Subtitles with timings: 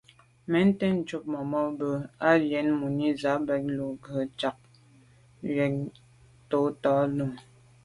[0.49, 1.91] Mɛ́n tɛ̌n cúp màmá mbə̄
[2.27, 4.57] á jə́n mùní zə̄ bàk lù gə́ ndzjɛ̂k
[5.45, 5.73] ŋkɔ̀k
[6.49, 7.25] tǒ tàh tó.